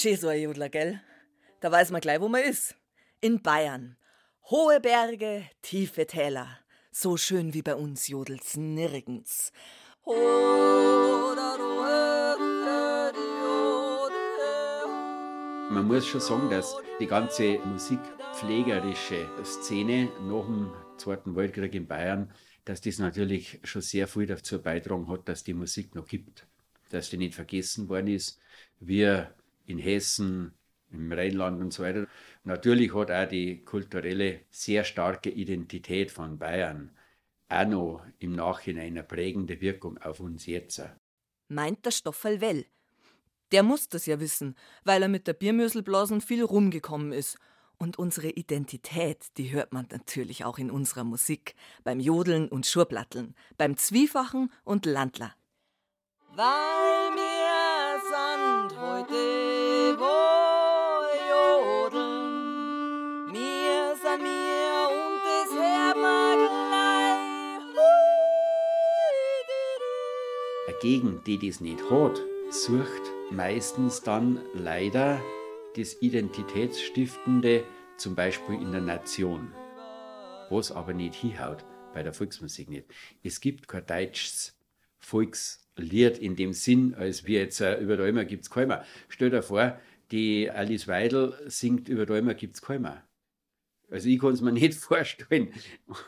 [0.00, 0.98] Schön so ein Jodler, gell?
[1.60, 2.74] Da weiß man gleich, wo man ist.
[3.20, 3.98] In Bayern.
[4.48, 6.58] Hohe Berge, tiefe Täler.
[6.90, 9.52] So schön wie bei uns jodelt's nirgends.
[15.68, 22.32] Man muss schon sagen, dass die ganze musikpflegerische Szene nach dem Zweiten Weltkrieg in Bayern,
[22.64, 26.46] dass das natürlich schon sehr viel dazu beitragen hat, dass die Musik noch gibt.
[26.88, 28.40] Dass die nicht vergessen worden ist.
[28.78, 29.34] Wir
[29.70, 30.52] in Hessen,
[30.90, 32.06] im Rheinland und so weiter.
[32.44, 36.90] Natürlich hat auch die kulturelle, sehr starke Identität von Bayern
[37.50, 40.82] auch noch im Nachhinein eine prägende Wirkung auf uns jetzt.
[41.48, 42.64] Meint der Stoffel Well.
[43.50, 47.36] Der muss das ja wissen, weil er mit der Biermöselblasen viel rumgekommen ist.
[47.78, 53.34] Und unsere Identität, die hört man natürlich auch in unserer Musik, beim Jodeln und Schurblatteln,
[53.56, 55.34] beim Zwiefachen und Landler.
[56.36, 57.29] Weil mir
[70.80, 72.18] Gegend, die das nicht hat,
[72.50, 75.20] sucht meistens dann leider
[75.76, 77.64] das Identitätsstiftende,
[77.98, 79.52] zum Beispiel in der Nation.
[80.48, 82.86] Was aber nicht hinhaut, bei der Volksmusik nicht.
[83.22, 84.58] Es gibt kein deutsches
[84.96, 88.82] Volkslied in dem Sinn, als wir jetzt äh, über Däumer gibt es keiner.
[89.10, 89.78] Stell dir vor,
[90.10, 93.04] die Alice Weidel singt über Däumer gibt es keiner.
[93.90, 95.52] Also ich kann es mir nicht vorstellen.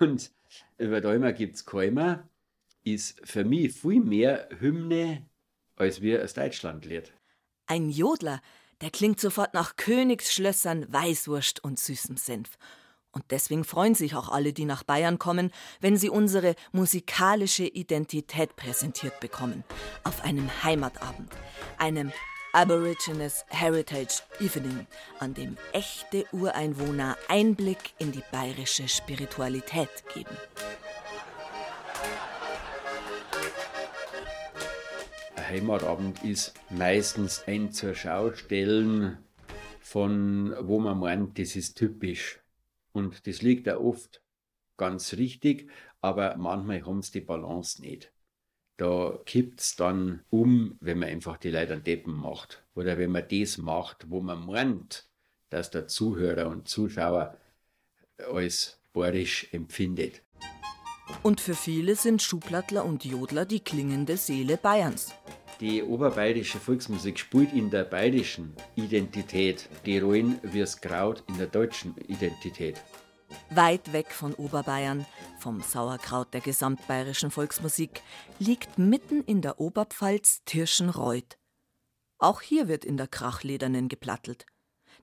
[0.01, 0.31] Und
[0.79, 2.27] über Däumer gibt es keiner
[2.85, 5.27] ist für mich viel mehr Hymne
[5.77, 7.13] als wir das Deutschlandlied.
[7.67, 8.41] Ein Jodler,
[8.81, 12.59] der klingt sofort nach Königsschlössern, Weißwurst und süßem Senf.
[13.13, 18.57] Und deswegen freuen sich auch alle, die nach Bayern kommen, wenn sie unsere musikalische Identität
[18.57, 19.65] präsentiert bekommen.
[20.03, 21.31] Auf einem Heimatabend,
[21.79, 22.11] einem
[22.55, 24.87] Aborigines Heritage Evening,
[25.19, 30.37] an dem echte Ureinwohner Einblick in die bayerische Spiritualität geben.
[35.53, 39.19] Heimatabend ist meistens ein zur Schaustellen
[39.81, 42.41] von, wo man meint, das ist typisch.
[42.93, 44.23] Und das liegt auch oft
[44.79, 45.69] ganz richtig,
[46.01, 48.15] aber manchmal haben sie die Balance nicht.
[48.79, 52.65] Da kippt es dann um, wenn man einfach die Leute an Deppen macht.
[52.75, 55.07] Oder wenn man das macht, wo man meint,
[55.51, 57.37] dass der Zuhörer und Zuschauer
[58.17, 60.23] als borisch empfindet.
[61.23, 65.13] Und für viele sind Schublattler und Jodler die klingende Seele Bayerns.
[65.63, 71.47] Die oberbayerische Volksmusik spielt in der bayerischen Identität die Rollen wie das Kraut in der
[71.47, 72.83] deutschen Identität.
[73.51, 75.07] Weit weg von Oberbayern,
[75.39, 78.03] vom Sauerkraut der gesamtbayerischen Volksmusik,
[78.41, 81.39] liegt mitten in der Oberpfalz Tirschenreuth.
[82.19, 84.47] Auch hier wird in der Krachledernen geplattelt.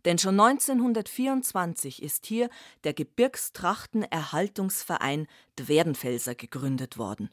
[0.03, 2.49] Denn schon 1924 ist hier
[2.83, 5.27] der Gebirgstrachtenerhaltungsverein
[5.57, 7.29] Dwerdenfelser gegründet worden.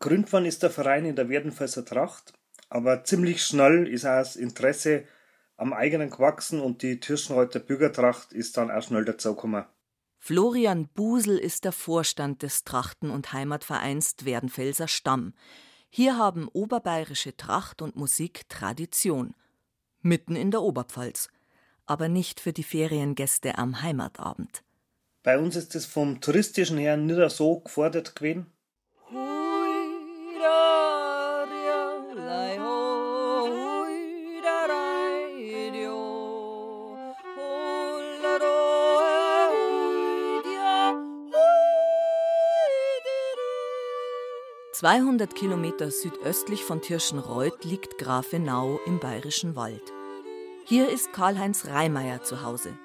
[0.00, 2.34] Gründ worden ist der Verein in der Werdenfelser Tracht
[2.68, 5.04] aber ziemlich schnell ist auch das Interesse
[5.56, 9.64] am eigenen gewachsen und die Tirschenreuther Bürgertracht ist dann auch schnell dazugekommen.
[10.18, 15.34] Florian Busel ist der Vorstand des Trachten- und Heimatvereins Werdenfelser Stamm.
[15.90, 19.34] Hier haben oberbayerische Tracht und Musik Tradition.
[20.00, 21.28] Mitten in der Oberpfalz.
[21.86, 24.62] Aber nicht für die Feriengäste am Heimatabend.
[25.22, 28.46] Bei uns ist es vom touristischen her nicht so gefordert gewesen.
[44.78, 49.82] Zweihundert Kilometer südöstlich von Tirschenreuth liegt Grafenau im Bayerischen Wald.
[50.66, 52.78] Hier ist Karl-Heinz Reimeyer zu Hause.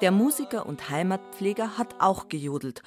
[0.00, 2.82] Der Musiker und Heimatpfleger hat auch gejodelt,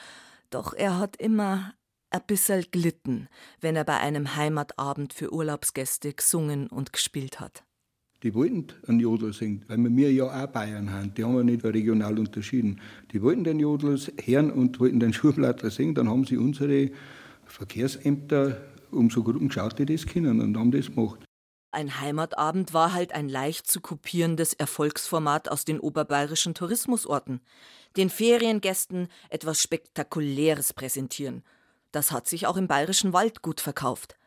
[0.50, 1.74] doch er hat immer
[2.10, 3.30] ein bisschen glitten,
[3.62, 7.64] wenn er bei einem Heimatabend für Urlaubsgäste gesungen und gespielt hat.
[8.24, 11.14] Die wollten einen Jodler singen, weil wir ja auch Bayern haben.
[11.14, 12.82] Die haben wir nicht regional unterschieden.
[13.14, 15.96] Die wollten den Jodler hören und wollten den Schurblattler singen.
[15.96, 16.92] Dann haben sie unsere
[17.54, 18.58] Verkehrsämter
[18.90, 21.24] umso gut geschaut, die das kennen und haben das gemacht.
[21.72, 27.42] Ein Heimatabend war halt ein leicht zu kopierendes Erfolgsformat aus den oberbayerischen Tourismusorten.
[27.96, 31.44] Den Feriengästen etwas Spektakuläres präsentieren.
[31.92, 34.18] Das hat sich auch im bayerischen Wald gut verkauft.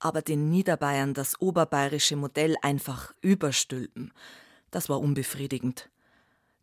[0.00, 4.12] Aber den Niederbayern das oberbayerische Modell einfach überstülpen,
[4.72, 5.88] das war unbefriedigend.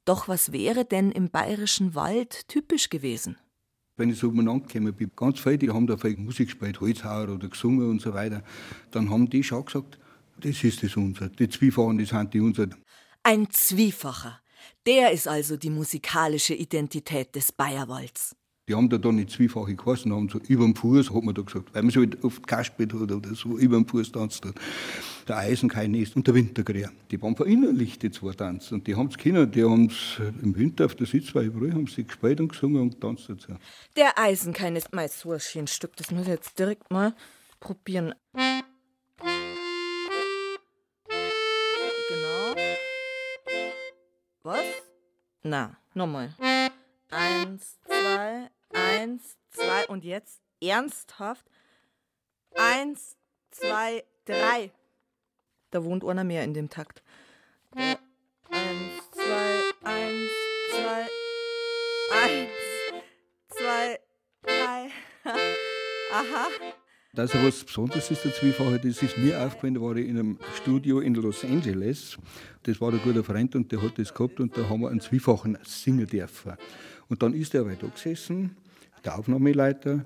[0.04, 3.38] Doch was wäre denn im bayerischen Wald typisch gewesen?
[3.98, 7.30] Wenn ich so umeinander gekommen bin, ganz viele, die haben da vielleicht Musik gespielt, Holzhauer
[7.30, 8.44] oder gesungen und so weiter,
[8.92, 10.00] dann haben die schon gesagt,
[10.40, 11.30] das ist das unser.
[11.30, 12.68] Die Zwiefachen, das sind die unser.
[13.24, 14.40] Ein Zwiefacher.
[14.86, 18.36] Der ist also die musikalische Identität des Bayerwalds.
[18.68, 21.42] Die haben da dann nicht zweifache geheißen, haben so über dem Fuß, hat man da
[21.42, 24.56] gesagt, weil man so halt oft gespielt hat oder so, über dem Fuß tanzt hat.
[25.26, 26.92] Der Eisenkeilnest und der Wintergräer.
[27.10, 28.74] Die waren verinnerlicht, die zwei Tanzen.
[28.76, 31.88] Und die haben es können, die haben es im Winter auf der Sitzweise überall, haben
[31.88, 33.54] sie gespielt und gesungen und tanzt dazu.
[33.96, 37.16] Der Eisenkeilnest, mein so ein schönes Stück, das muss ich jetzt direkt mal
[37.62, 38.14] probieren.
[42.10, 42.56] Genau.
[44.44, 44.66] Was?
[45.44, 46.36] Na, nochmal.
[47.10, 48.17] Eins, zwei,
[48.88, 51.46] eins, zwei und jetzt ernsthaft.
[52.56, 53.16] Eins,
[53.52, 54.72] zwei, drei.
[55.72, 57.04] Da wohnt einer mehr in dem Takt.
[57.76, 58.00] Eins,
[59.12, 60.32] zwei, eins,
[60.72, 61.08] zwei,
[62.12, 62.50] eins,
[63.50, 64.00] zwei,
[64.44, 64.90] drei.
[66.14, 66.48] Aha.
[67.14, 70.20] Dass er was Besonderes ist, der Zwiefache, das ist mir aufgefallen, da war ich in
[70.20, 72.18] einem Studio in Los Angeles.
[72.64, 75.02] Das war ein guter Freund und der hat das gehabt und da haben wir einen
[75.02, 76.54] Zwiefachen singen dürfen.
[77.10, 78.56] Und dann ist er aber da gesessen,
[79.08, 80.06] der Aufnahmeleiter,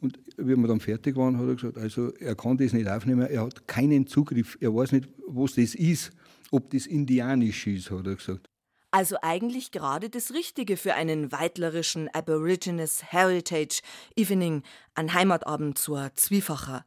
[0.00, 3.26] und wie wir dann fertig waren, hat er gesagt, also er kann das nicht aufnehmen,
[3.26, 6.12] er hat keinen Zugriff, er weiß nicht, was das ist,
[6.50, 8.48] ob das indianisch ist, hat er gesagt.
[8.90, 13.82] Also eigentlich gerade das Richtige für einen weitlerischen Aborigines Heritage
[14.16, 14.62] Evening,
[14.94, 16.86] ein Heimatabend zur Zwiefacher.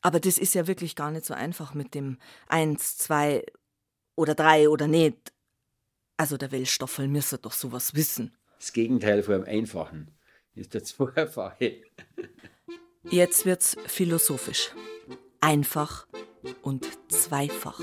[0.00, 3.44] Aber das ist ja wirklich gar nicht so einfach mit dem eins, zwei
[4.16, 5.32] oder drei oder nicht.
[6.16, 8.34] Also der Wellstoffel müsste doch sowas wissen.
[8.58, 10.17] Das Gegenteil von einem Einfachen
[10.58, 11.82] ist der Zweifache.
[13.04, 14.72] Jetzt wird's philosophisch.
[15.40, 16.06] Einfach
[16.62, 17.80] und zweifach.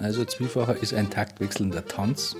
[0.00, 2.34] Also Zwiefacher ist ein taktwechselnder Tanz.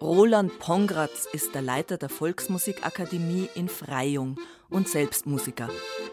[0.00, 4.38] Roland Pongratz ist der Leiter der Volksmusikakademie in Freyung
[4.70, 5.68] und selbst Musiker.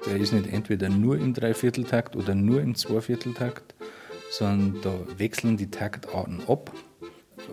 [0.05, 3.73] Der ist nicht entweder nur im Dreivierteltakt oder nur im Zweivierteltakt,
[4.29, 6.71] sondern da wechseln die Taktarten ab.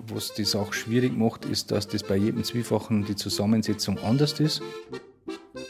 [0.09, 4.63] Was die Sache schwierig macht, ist, dass das bei jedem Zwiefachen die Zusammensetzung anders ist.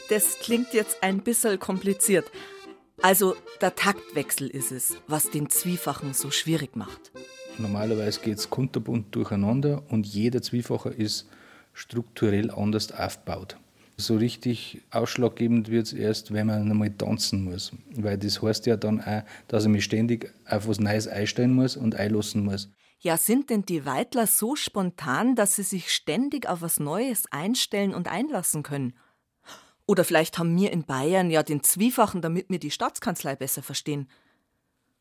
[0.09, 2.31] Das klingt jetzt ein bisschen kompliziert.
[3.01, 7.11] Also der Taktwechsel ist es, was den Zwiefachen so schwierig macht.
[7.57, 11.27] Normalerweise geht es kunterbunt durcheinander und jeder Zwiefacher ist
[11.73, 13.57] strukturell anders aufgebaut.
[14.01, 17.71] So richtig ausschlaggebend wird es erst, wenn man einmal tanzen muss.
[17.95, 21.77] Weil das heißt ja dann auch, dass ich mich ständig auf was Neues einstellen muss
[21.77, 22.69] und einlassen muss.
[22.99, 27.93] Ja, sind denn die Weitler so spontan, dass sie sich ständig auf was Neues einstellen
[27.93, 28.93] und einlassen können?
[29.87, 34.07] Oder vielleicht haben wir in Bayern ja den Zwiefachen, damit wir die Staatskanzlei besser verstehen.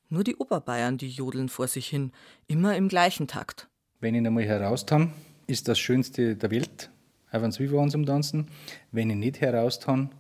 [0.09, 2.13] Nur die Oberbayern, die jodeln vor sich hin,
[2.49, 3.69] immer im gleichen Takt.
[4.01, 5.13] Wenn ich einmal heraustann,
[5.47, 6.91] ist das Schönste der Welt,
[7.31, 8.49] auf einen Zwiefachen zum Tanzen.
[8.93, 10.11] Wenn ich nicht heraustann,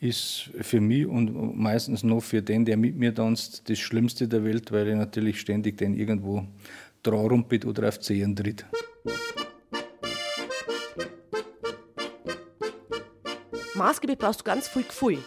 [0.00, 4.44] ist für mich und meistens noch für den, der mit mir tanzt, das Schlimmste der
[4.44, 6.44] Welt, weil ich natürlich ständig den irgendwo
[7.02, 8.66] dran rumpelt oder auf Zehen tritt.
[13.74, 15.18] Maßgeblich brauchst du ganz viel Gefühl.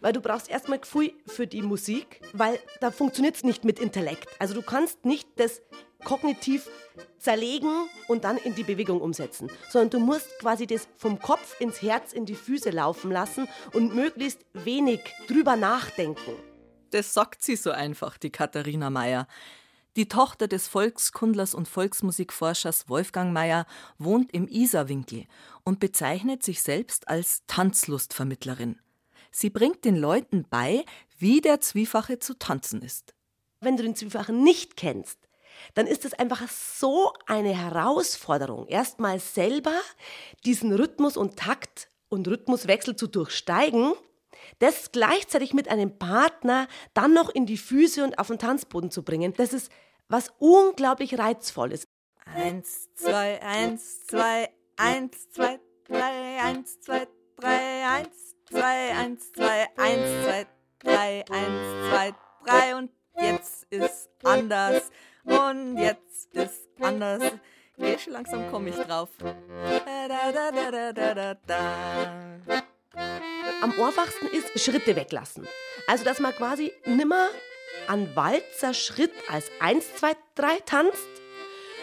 [0.00, 4.28] Weil du brauchst erstmal Gefühl für die Musik, weil da funktioniert es nicht mit Intellekt.
[4.38, 5.62] Also du kannst nicht das
[6.04, 6.68] kognitiv
[7.18, 11.82] zerlegen und dann in die Bewegung umsetzen, sondern du musst quasi das vom Kopf ins
[11.82, 16.32] Herz, in die Füße laufen lassen und möglichst wenig drüber nachdenken.
[16.90, 19.26] Das sagt sie so einfach, die Katharina Meyer.
[19.96, 23.66] Die Tochter des Volkskundlers und Volksmusikforschers Wolfgang Meyer
[23.98, 25.24] wohnt im Isarwinkel
[25.64, 28.78] und bezeichnet sich selbst als Tanzlustvermittlerin.
[29.30, 30.84] Sie bringt den Leuten bei,
[31.18, 33.14] wie der Zwiefache zu tanzen ist.
[33.60, 35.25] Wenn du den Zwiefachen nicht kennst,
[35.74, 39.74] dann ist es einfach so eine Herausforderung, erstmal selber
[40.44, 43.92] diesen Rhythmus und Takt und Rhythmuswechsel zu durchsteigen,
[44.58, 49.02] das gleichzeitig mit einem Partner dann noch in die Füße und auf den Tanzboden zu
[49.02, 49.34] bringen.
[49.36, 49.70] Das ist
[50.08, 51.84] was unglaublich reizvolles.
[52.24, 58.08] Eins, zwei, eins, zwei, eins, zwei, drei, eins, zwei, drei, eins,
[58.48, 60.46] zwei, eins, zwei, eins, zwei,
[60.78, 64.90] drei, eins, zwei, drei und jetzt ist anders
[65.26, 67.22] und jetzt ist anders.
[67.78, 69.10] Geh schon langsam komme ich drauf.
[73.62, 75.46] Am einfachsten ist Schritte weglassen.
[75.86, 77.28] Also, dass man quasi nimmer
[77.86, 81.08] an Walzer Schritt als 1, 2, 3 tanzt,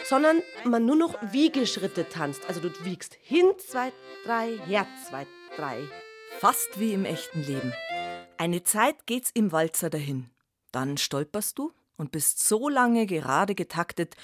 [0.03, 2.45] sondern man nur noch Wiegeschritte tanzt.
[2.47, 3.91] Also du wiegst hin, 2,
[4.25, 5.77] 3, her, 2, 3.
[6.39, 7.73] Fast wie im echten Leben.
[8.37, 10.29] Eine Zeit geht's im Walzer dahin.
[10.71, 14.15] Dann stolperst du und bist so lange gerade getaktet,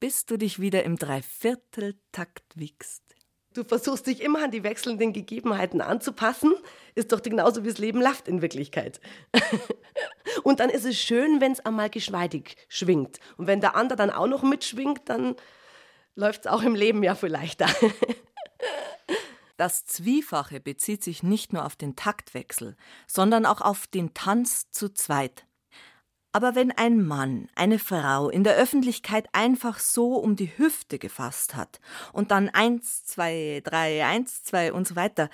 [0.00, 3.02] bis du dich wieder im Dreivierteltakt wiegst.
[3.54, 6.52] Du versuchst dich immer an die wechselnden Gegebenheiten anzupassen,
[6.94, 9.00] ist doch genauso wie das Leben läuft in Wirklichkeit.
[10.42, 13.18] und dann ist es schön, wenn es einmal geschmeidig schwingt.
[13.38, 15.36] Und wenn der andere dann auch noch mitschwingt, dann
[16.16, 17.66] läuft es auch im Leben ja viel leichter.
[19.58, 24.92] Das Zwiefache bezieht sich nicht nur auf den Taktwechsel, sondern auch auf den Tanz zu
[24.92, 25.46] zweit.
[26.36, 31.54] Aber wenn ein Mann eine Frau in der Öffentlichkeit einfach so um die Hüfte gefasst
[31.54, 31.80] hat
[32.12, 35.30] und dann eins, zwei, drei, eins, zwei und so weiter,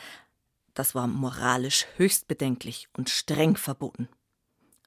[0.74, 4.08] das war moralisch höchst bedenklich und streng verboten.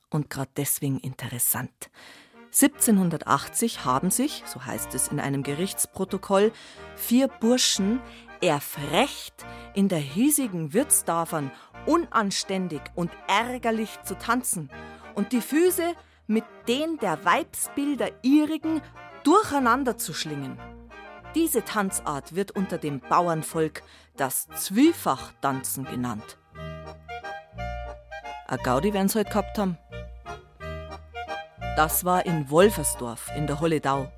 [0.10, 1.90] Und gerade deswegen interessant.
[2.46, 6.54] 1780 haben sich, so heißt es in einem Gerichtsprotokoll,
[6.96, 8.00] vier Burschen
[8.40, 11.52] erfrecht in der hiesigen Wirtsdorfern
[11.86, 14.70] unanständig und ärgerlich zu tanzen
[15.16, 15.94] und die Füße
[16.28, 18.82] mit den der Weibsbilder ihrigen
[19.24, 20.60] durcheinander zu schlingen.
[21.34, 23.84] Diese Tanzart wird unter dem Bauernvolk
[24.16, 26.38] das Zwiefachtanzen genannt.
[28.48, 29.78] A Gaudi werden sie heute gehabt haben.
[31.76, 34.12] Das war in Wolfersdorf in der Holledau.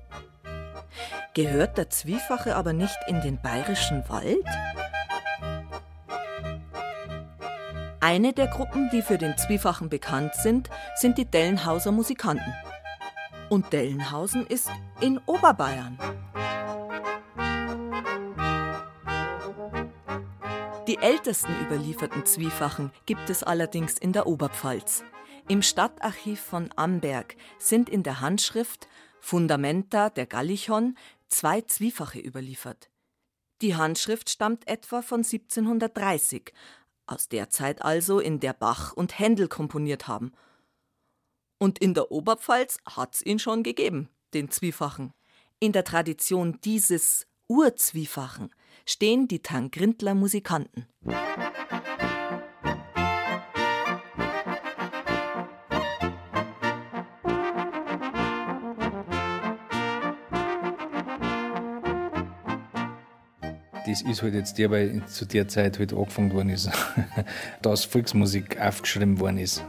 [1.34, 4.44] Gehört der Zwiefache aber nicht in den bayerischen Wald?
[8.10, 12.54] Eine der Gruppen, die für den Zwiefachen bekannt sind, sind die Dellenhauser Musikanten.
[13.50, 14.70] Und Dellenhausen ist
[15.02, 15.98] in Oberbayern.
[20.86, 25.04] Die ältesten überlieferten Zwiefachen gibt es allerdings in der Oberpfalz.
[25.46, 28.88] Im Stadtarchiv von Amberg sind in der Handschrift
[29.20, 30.96] Fundamenta der Gallichon
[31.28, 32.88] zwei Zwiefache überliefert.
[33.60, 36.54] Die Handschrift stammt etwa von 1730
[37.08, 40.32] aus der Zeit also, in der Bach und Händel komponiert haben.
[41.58, 45.12] Und in der Oberpfalz hat's ihn schon gegeben, den Zwiefachen.
[45.60, 48.54] In der Tradition dieses Urzwiefachen
[48.86, 50.86] stehen die Tangrindler Musikanten.
[63.88, 66.70] Das ist halt jetzt der, weil zu der Zeit halt angefangen worden ist,
[67.62, 69.64] dass Volksmusik aufgeschrieben worden ist.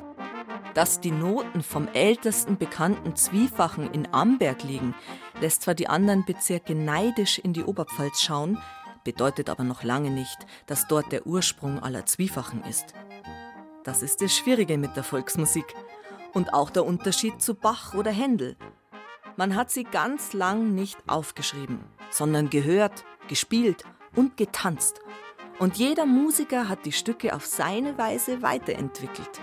[0.74, 4.94] Dass die Noten vom ältesten bekannten Zwiefachen in Amberg liegen,
[5.40, 8.58] lässt zwar die anderen Bezirke neidisch in die Oberpfalz schauen,
[9.04, 12.94] bedeutet aber noch lange nicht, dass dort der Ursprung aller Zwiefachen ist.
[13.84, 15.66] Das ist das Schwierige mit der Volksmusik
[16.34, 18.58] und auch der Unterschied zu Bach oder Händel.
[19.38, 21.80] Man hat sie ganz lang nicht aufgeschrieben,
[22.12, 23.86] sondern gehört, gespielt
[24.20, 25.00] und getanzt.
[25.60, 29.40] Und jeder Musiker hat die Stücke auf seine Weise weiterentwickelt.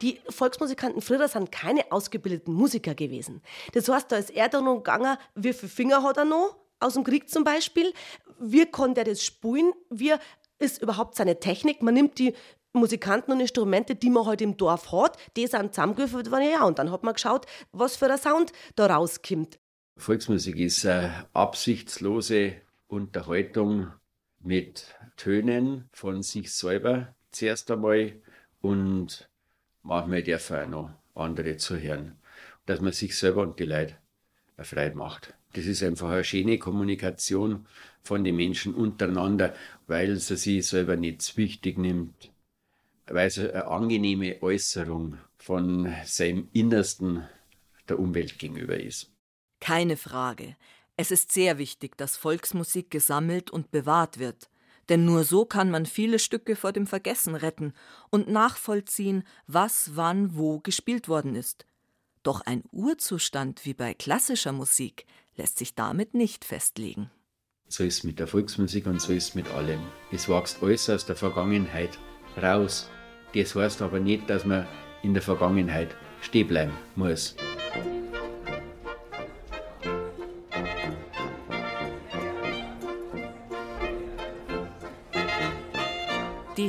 [0.00, 3.42] Die Volksmusikanten früher sind keine ausgebildeten Musiker gewesen.
[3.72, 6.94] Das heißt, da ist er da noch gegangen, wie viele Finger hat er noch, aus
[6.94, 7.92] dem Krieg zum Beispiel,
[8.38, 10.14] wie konnte er das spielen, wie
[10.60, 11.82] ist überhaupt seine Technik.
[11.82, 12.34] Man nimmt die
[12.72, 16.64] Musikanten und Instrumente, die man heute halt im Dorf hat, die sind zusammengewürfelt worden, ja,
[16.64, 19.58] und dann hat man geschaut, was für ein Sound da rauskommt.
[19.96, 22.54] Volksmusik ist eine absichtslose
[22.92, 23.90] Unterhaltung
[24.40, 28.20] mit Tönen von sich selber zuerst einmal
[28.60, 29.30] und
[29.82, 32.18] manchmal darf auch noch andere zuhören.
[32.66, 33.96] Dass man sich selber und die Leute
[34.56, 35.34] erfreut macht.
[35.54, 37.66] Das ist einfach eine schöne Kommunikation
[38.02, 39.54] von den Menschen untereinander,
[39.86, 42.30] weil sie sich selber nicht wichtig nimmt,
[43.06, 47.26] weil es eine angenehme Äußerung von seinem Innersten
[47.88, 49.10] der Umwelt gegenüber ist.
[49.60, 50.56] Keine Frage.
[51.02, 54.48] Es ist sehr wichtig, dass Volksmusik gesammelt und bewahrt wird,
[54.88, 57.72] denn nur so kann man viele Stücke vor dem Vergessen retten
[58.10, 61.66] und nachvollziehen, was wann wo gespielt worden ist.
[62.22, 65.04] Doch ein Urzustand wie bei klassischer Musik
[65.34, 67.10] lässt sich damit nicht festlegen.
[67.66, 69.80] So ist es mit der Volksmusik und so ist es mit allem.
[70.12, 71.98] Es wächst alles aus der Vergangenheit
[72.40, 72.88] raus.
[73.34, 74.68] Das heißt aber nicht, dass man
[75.02, 77.34] in der Vergangenheit stehen bleiben muss.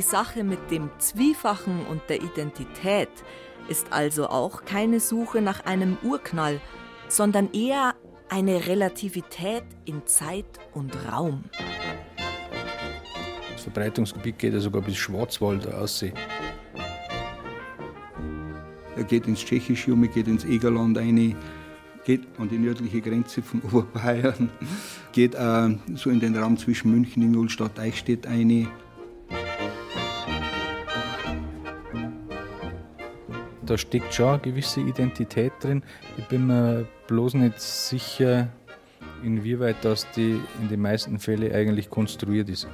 [0.04, 3.08] Sache mit dem Zwiefachen und der Identität
[3.68, 6.60] ist also auch keine Suche nach einem Urknall,
[7.08, 7.94] sondern eher
[8.28, 11.44] eine Relativität in Zeit und Raum.
[13.52, 16.14] Das Verbreitungsgebiet geht ja sogar bis Schwarzwald aussehen.
[18.96, 21.36] Er geht ins Tschechische um, geht ins Egerland rein,
[22.04, 24.50] geht an die nördliche Grenze von Oberbayern,
[25.12, 28.68] geht auch so in den Raum zwischen München, Ingolstadt, Eichstätt rein.
[33.66, 35.82] Da steckt schon eine gewisse Identität drin.
[36.18, 38.48] Ich bin mir bloß nicht sicher,
[39.22, 42.68] inwieweit das die in den meisten Fällen eigentlich konstruiert ist.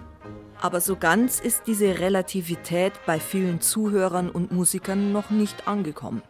[0.60, 6.22] Aber so ganz ist diese Relativität bei vielen Zuhörern und Musikern noch nicht angekommen.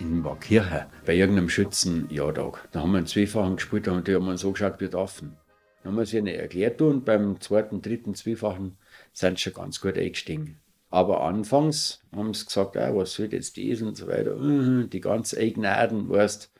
[0.00, 4.40] In Markirche, bei irgendeinem Schützenjahrtag, da haben wir einen Zweifachen gespielt und die haben uns
[4.40, 5.36] so geschaut wie Affen.
[5.82, 8.76] Dann haben wir sie ihnen erklärt und beim zweiten, dritten, Zweifachen
[9.12, 10.60] sind sie schon ganz gut eingestiegen.
[10.90, 15.00] Aber anfangs haben sie gesagt, ah, was soll jetzt das und so weiter, mhm, die
[15.00, 16.50] ganz Eignaden, weißt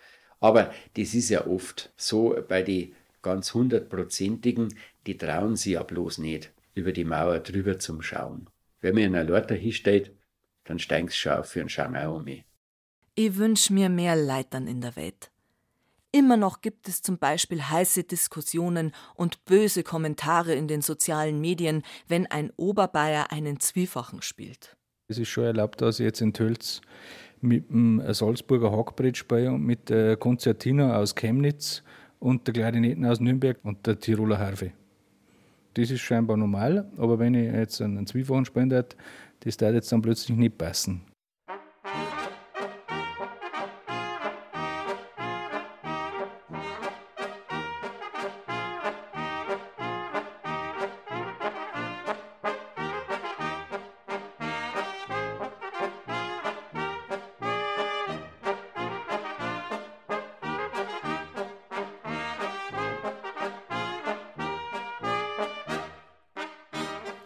[0.40, 4.74] Aber das ist ja oft so bei den ganz hundertprozentigen,
[5.06, 8.48] die trauen sich ja bloß nicht über die Mauer drüber zum Schauen.
[8.80, 10.12] Wenn mir in einer Leute hinsteht,
[10.64, 12.44] dann steigst du schon auf für einen Schau um mich.
[13.14, 15.30] Ich wünsch mir mehr Leitern in der Welt.
[16.10, 21.82] Immer noch gibt es zum Beispiel heiße Diskussionen und böse Kommentare in den sozialen Medien,
[22.06, 24.76] wenn ein Oberbayer einen Zwiefachen spielt.
[25.08, 26.80] Es ist schon erlaubt, dass ich jetzt in Tölz
[27.40, 31.82] mit dem Salzburger Hackbrett spiele und mit der Konzertina aus Chemnitz
[32.18, 34.72] und der Klarinetten aus Nürnberg und der Tiroler Harfe
[35.78, 40.02] das ist scheinbar normal, aber wenn ich jetzt einen Zweifachen spielen das darf jetzt dann
[40.02, 41.02] plötzlich nicht passen.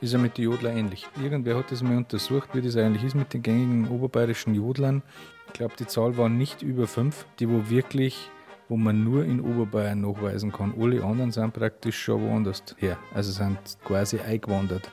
[0.03, 1.07] Ist ja mit den Jodler ähnlich.
[1.23, 5.03] Irgendwer hat das mal untersucht, wie das eigentlich ist mit den gängigen oberbayerischen Jodlern.
[5.47, 8.29] Ich glaube, die Zahl war nicht über fünf, die wo wirklich,
[8.69, 10.75] wo man nur in Oberbayern nachweisen kann.
[10.79, 12.99] Alle anderen sind praktisch schon woanders her.
[13.15, 14.91] Also sind quasi eingewandert.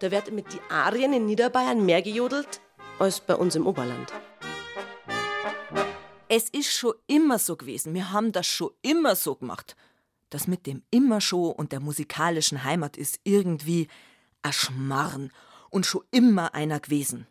[0.00, 2.60] Da wird mit den Arien in Niederbayern mehr gejodelt
[2.98, 4.12] als bei uns im Oberland.
[6.28, 7.94] Es ist schon immer so gewesen.
[7.94, 9.76] Wir haben das schon immer so gemacht
[10.30, 13.88] das mit dem Immerschow und der musikalischen Heimat ist irgendwie
[14.42, 15.30] a Schmarrn
[15.70, 17.26] und schon immer einer gewesen.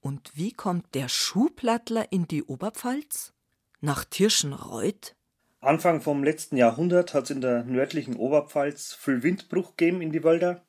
[0.00, 3.32] Und wie kommt der Schuhplattler in die Oberpfalz?
[3.80, 5.16] Nach Tirschenreuth?
[5.60, 10.22] Anfang vom letzten Jahrhundert hat es in der nördlichen Oberpfalz viel Windbruch gegeben in die
[10.22, 10.64] Wälder.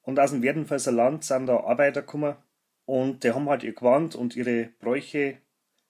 [0.00, 2.36] Und aus dem Werdenfelser Land sind da Arbeiter gekommen.
[2.86, 5.38] Und die haben halt ihr Gewand und ihre Bräuche,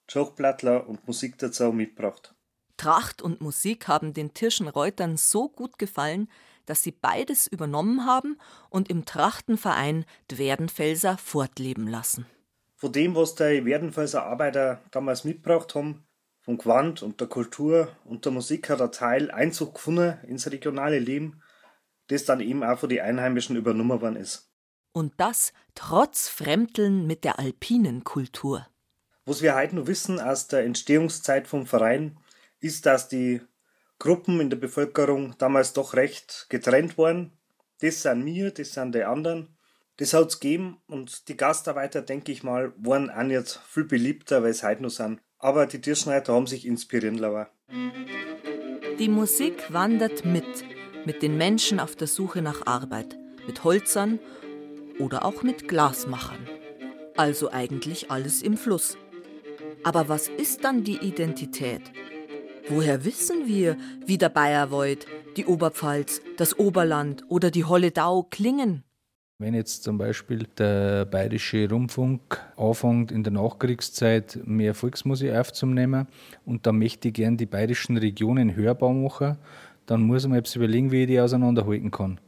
[0.07, 2.32] Schuchplattler und Musik dazu mitgebracht.
[2.77, 6.29] Tracht und Musik haben den Tirschenreutern so gut gefallen,
[6.65, 8.37] dass sie beides übernommen haben
[8.69, 12.25] und im Trachtenverein Dwerdenfelser fortleben lassen.
[12.75, 16.05] Von dem, was die Werdenfelser Arbeiter damals mitgebracht haben,
[16.41, 20.99] vom Gewand und der Kultur und der Musik hat ein Teil Einzug gefunden ins regionale
[20.99, 21.41] Leben,
[22.07, 24.49] das dann eben auch von den Einheimischen übernommen worden ist.
[24.91, 28.67] Und das trotz Fremdeln mit der alpinen Kultur.
[29.25, 32.19] Was wir heute noch wissen aus der Entstehungszeit vom Verein,
[32.63, 33.41] ist, dass die
[33.99, 37.31] Gruppen in der Bevölkerung damals doch recht getrennt waren.
[37.79, 39.55] Das sind wir, das sind die anderen.
[39.97, 44.41] Das hat es gegeben und die Gastarbeiter, denke ich mal, waren auch nicht viel beliebter,
[44.41, 45.21] weil es heute noch sind.
[45.37, 47.47] Aber die Tierschneider haben sich inspirieren lassen.
[48.97, 50.45] Die Musik wandert mit,
[51.05, 54.19] mit den Menschen auf der Suche nach Arbeit, mit Holzern
[54.99, 56.47] oder auch mit Glasmachern.
[57.15, 58.97] Also eigentlich alles im Fluss.
[59.83, 61.81] Aber was ist dann die Identität?
[62.69, 68.83] Woher wissen wir, wie der Bayerwald, die Oberpfalz, das Oberland oder die Holledau klingen?
[69.37, 76.07] Wenn jetzt zum Beispiel der bayerische Rundfunk anfängt, in der Nachkriegszeit mehr Volksmusik aufzunehmen
[76.45, 79.37] und da möchte ich gerne die bayerischen Regionen hörbar machen,
[79.85, 82.19] dann muss man jetzt überlegen, wie ich die auseinanderhalten kann.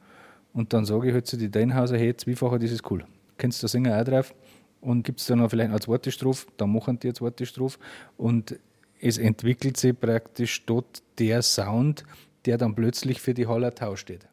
[0.51, 3.05] Und dann sage ich halt zu den Deinhauser, hey, zweifacher, das ist cool.
[3.37, 4.33] Kennst du da Sänger auch drauf?
[4.81, 6.47] Und gibt es da noch vielleicht eine zweite Strophe?
[6.57, 7.79] Dann machen die eine zweite Strophe.
[8.17, 8.59] Und
[8.99, 12.03] es entwickelt sich praktisch dort der Sound,
[12.45, 14.27] der dann plötzlich für die Hallertau steht.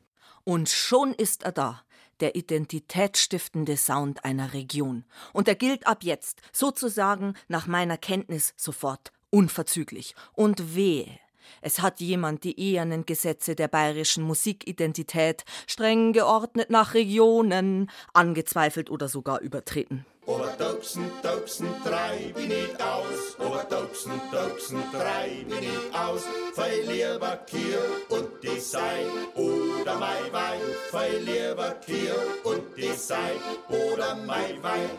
[0.44, 1.82] Und schon ist er da,
[2.20, 5.04] der identitätsstiftende Sound einer Region.
[5.32, 10.14] Und er gilt ab jetzt, sozusagen nach meiner Kenntnis sofort, unverzüglich.
[10.34, 11.18] Und wehe,
[11.60, 19.08] es hat jemand die ehernen Gesetze der bayerischen Musikidentität streng geordnet nach Regionen angezweifelt oder
[19.08, 20.06] sogar übertreten.
[20.24, 23.36] Ober Taubsen, Taubsen, treib ich nicht aus.
[23.40, 26.22] Ober Taubsen, Taubsen, treib ich nicht aus.
[26.54, 29.04] Fei lieber Kier und die Sei
[29.34, 30.60] oder Mai Wein.
[30.92, 33.32] Fei lieber Kier und die Sei
[33.68, 34.90] oder Mai Wein.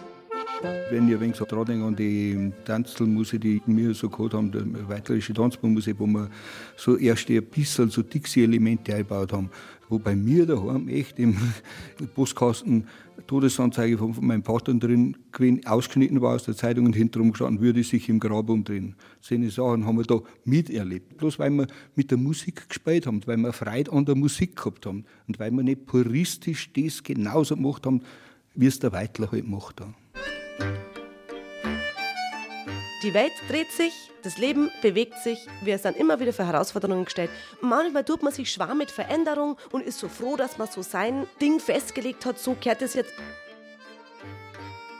[0.91, 4.89] Wenn ich ein wenig so dran an die Tanzelmusik, die wir so gehabt haben, die
[4.89, 6.29] weiterische Tanzmusik, wo wir
[6.75, 9.49] so erst ein bisschen so Dixie-Elemente eingebaut haben,
[9.89, 11.37] wo bei mir daheim echt im
[12.15, 12.87] Postkasten
[13.27, 17.83] Todesanzeige von, meinem Vater drin gewesen, ausgeschnitten war aus der Zeitung und hinterrum gestanden, würde
[17.83, 18.95] sich im Grab umdrehen.
[19.21, 21.17] Solche Sachen haben wir da miterlebt.
[21.17, 24.85] Bloß weil wir mit der Musik gespielt haben, weil wir Freude an der Musik gehabt
[24.85, 28.01] haben und weil wir nicht puristisch das genauso gemacht haben,
[28.55, 29.81] wie es der Weitler halt macht.
[29.81, 30.92] Hat.
[33.03, 37.29] Die Welt dreht sich, das Leben bewegt sich, wir sind immer wieder für Herausforderungen gestellt.
[37.59, 41.27] Manchmal tut man sich schwer mit Veränderung und ist so froh, dass man so sein
[41.41, 43.13] Ding festgelegt hat, so kehrt es jetzt.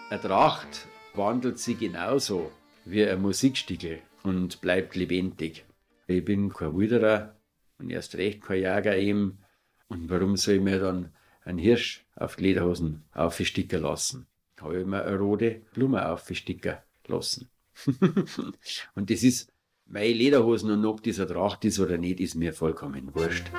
[0.10, 2.52] Eine Tracht wandelt sich genauso
[2.84, 5.64] wie ein Musikstickel und bleibt lebendig.
[6.08, 7.38] Ich bin kein Wilderer
[7.78, 9.40] und erst recht kein Jäger eben.
[9.88, 11.14] Und warum soll ich mir dann
[11.46, 14.28] einen Hirsch auf Lederhosen aufsticken lassen?
[14.60, 17.50] Habe ich mir eine rote Blume aufsticken lassen.
[18.96, 19.52] und das ist
[19.86, 23.52] meine Lederhosen und ob dieser Tracht ist oder nicht, ist mir vollkommen wurscht.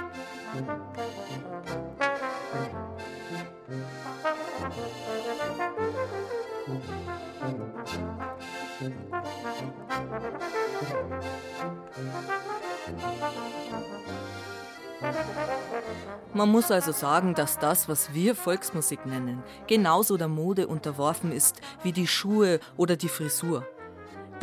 [16.34, 21.60] Man muss also sagen, dass das, was wir Volksmusik nennen, genauso der Mode unterworfen ist
[21.84, 23.64] wie die Schuhe oder die Frisur.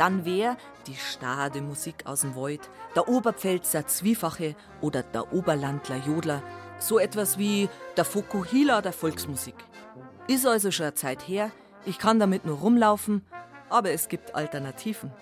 [0.02, 0.56] Dann wäre
[0.88, 6.42] die stade Musik aus dem Wald, der Oberpfälzer Zwiefache oder der Oberlandler Jodler
[6.80, 9.54] so etwas wie der Fokuhila der Volksmusik.
[10.26, 11.52] Ist also schon eine Zeit her,
[11.86, 13.24] ich kann damit nur rumlaufen,
[13.68, 15.12] aber es gibt Alternativen.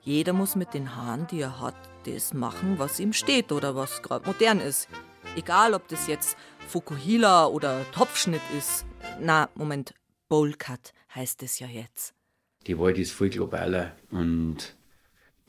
[0.00, 4.02] Jeder muss mit den Haaren, die er hat, das machen, was ihm steht oder was
[4.02, 4.88] gerade modern ist.
[5.36, 6.36] Egal, ob das jetzt
[6.66, 8.86] Fukuhila oder Topfschnitt ist.
[9.20, 9.94] Na, Moment,
[10.28, 12.16] Bowlcut heißt es ja jetzt
[12.66, 14.74] die Welt ist viel globaler und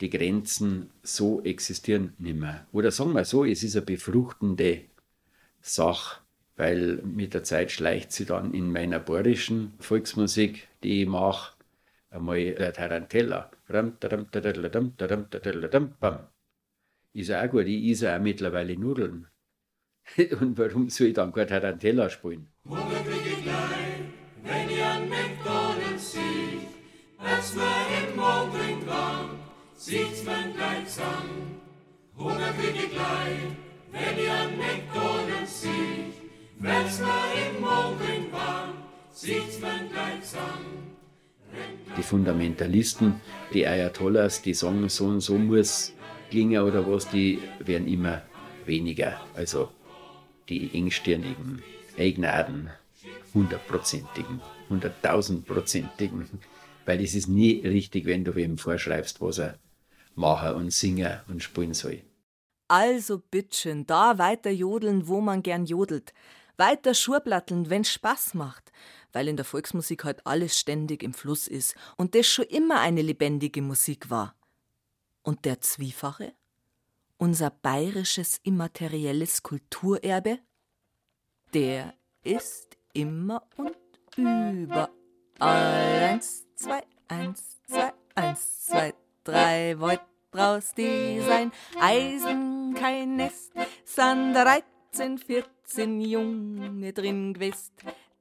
[0.00, 2.66] die Grenzen so existieren nicht mehr.
[2.72, 4.82] Oder sagen wir so, es ist eine befruchtende
[5.60, 6.20] Sache,
[6.56, 11.54] weil mit der Zeit schleicht sie dann in meiner bohrischen Volksmusik, die ich mache,
[12.10, 13.50] einmal der Tarantella.
[17.14, 19.26] Ist auch gut, ich esse auch mittlerweile Nudeln.
[20.40, 22.48] Und warum soll ich dann kein Tarantella spielen?
[27.38, 29.26] Als man im Morgen dran,
[29.76, 31.30] sieht's man gleich sang.
[32.18, 33.38] Hunger krieg ich gleich,
[33.92, 36.14] wenn ihr an McDonalds sieht.
[36.58, 38.74] Wenn's man im Morgen war,
[39.12, 40.64] sieht's man gleich sang.
[41.96, 43.20] Die Fundamentalisten,
[43.54, 45.92] die Ayatollahs, die sagen, so und so muss
[46.30, 48.22] klingen oder was, die werden immer
[48.66, 49.20] weniger.
[49.36, 49.70] Also
[50.48, 51.62] die engstirnigen,
[51.96, 52.70] Eignaden,
[53.32, 56.26] hundertprozentigen, hunderttausendprozentigen
[56.88, 59.58] weil es ist nie richtig, wenn du wem vorschreibst, was er
[60.14, 62.02] machen und singen und spielen soll.
[62.66, 66.14] Also bittchen, da weiter jodeln, wo man gern jodelt.
[66.56, 68.72] Weiter Schurblatteln, wenn's Spaß macht.
[69.12, 73.02] Weil in der Volksmusik halt alles ständig im Fluss ist und das schon immer eine
[73.02, 74.34] lebendige Musik war.
[75.22, 76.32] Und der Zwiefache?
[77.18, 80.38] Unser bayerisches immaterielles Kulturerbe?
[81.52, 81.92] Der
[82.24, 83.76] ist immer und
[84.16, 84.88] überall
[85.38, 88.92] eins zwei, eins, zwei, eins, zwei,
[89.24, 90.00] drei, wollt
[90.32, 91.52] draus die sein.
[91.80, 93.52] Eisen kein Nest,
[93.84, 97.72] san 13, 14 Junge drin gewesen.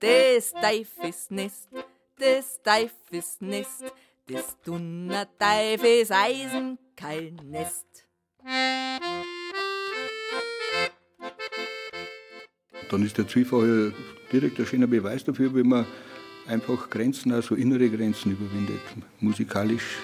[0.02, 1.70] Des Teufels Nest,
[2.20, 3.86] des Teufels Nest,
[4.30, 7.86] des Dunner Teufels Eisen kein Nest.
[12.90, 13.64] Dann ist der Zwiefach
[14.32, 15.86] direkt ein schöner Beweis dafür, wie man
[16.48, 18.82] einfach Grenzen, also innere Grenzen überwindet,
[19.20, 19.98] musikalisch